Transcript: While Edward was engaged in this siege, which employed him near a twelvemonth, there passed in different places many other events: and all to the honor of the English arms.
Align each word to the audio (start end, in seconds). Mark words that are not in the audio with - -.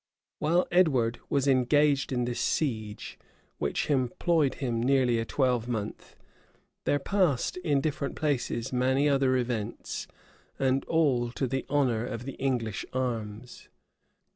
While 0.39 0.67
Edward 0.71 1.19
was 1.29 1.47
engaged 1.47 2.11
in 2.11 2.25
this 2.25 2.39
siege, 2.39 3.19
which 3.59 3.87
employed 3.87 4.55
him 4.55 4.81
near 4.81 5.03
a 5.03 5.25
twelvemonth, 5.25 6.15
there 6.85 6.97
passed 6.97 7.55
in 7.57 7.81
different 7.81 8.15
places 8.15 8.73
many 8.73 9.07
other 9.07 9.37
events: 9.37 10.07
and 10.57 10.83
all 10.85 11.31
to 11.33 11.45
the 11.45 11.67
honor 11.69 12.03
of 12.03 12.25
the 12.25 12.33
English 12.41 12.83
arms. 12.93 13.69